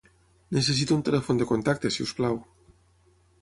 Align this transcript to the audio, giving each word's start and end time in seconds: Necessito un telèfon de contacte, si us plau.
Necessito 0.57 0.95
un 0.99 1.03
telèfon 1.09 1.41
de 1.41 1.47
contacte, 1.51 1.93
si 1.97 2.07
us 2.07 2.15
plau. 2.21 2.41